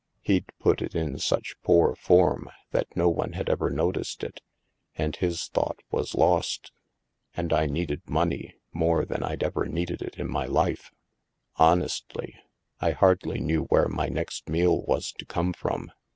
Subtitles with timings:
[0.21, 4.41] He'd put it in such poor form that no one had ever noticed it,
[4.95, 6.71] and his thought was lost.—
[7.37, 10.89] And I needed money more than I'd ever needed it in my life;
[11.57, 12.33] honestly,
[12.79, 15.91] I hardly knew where my next meal was to come from.